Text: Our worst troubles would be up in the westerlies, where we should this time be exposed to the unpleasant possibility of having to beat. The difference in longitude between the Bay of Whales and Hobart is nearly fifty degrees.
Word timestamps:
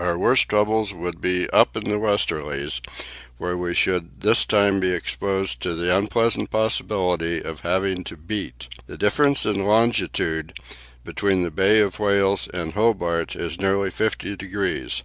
Our 0.00 0.18
worst 0.18 0.48
troubles 0.48 0.92
would 0.92 1.20
be 1.20 1.48
up 1.50 1.76
in 1.76 1.84
the 1.84 2.00
westerlies, 2.00 2.80
where 3.38 3.56
we 3.56 3.72
should 3.72 4.20
this 4.20 4.44
time 4.44 4.80
be 4.80 4.88
exposed 4.90 5.60
to 5.62 5.74
the 5.76 5.96
unpleasant 5.96 6.50
possibility 6.50 7.40
of 7.40 7.60
having 7.60 8.02
to 8.02 8.16
beat. 8.16 8.66
The 8.88 8.98
difference 8.98 9.46
in 9.46 9.62
longitude 9.62 10.54
between 11.04 11.44
the 11.44 11.52
Bay 11.52 11.78
of 11.78 12.00
Whales 12.00 12.48
and 12.52 12.72
Hobart 12.72 13.36
is 13.36 13.60
nearly 13.60 13.92
fifty 13.92 14.34
degrees. 14.34 15.04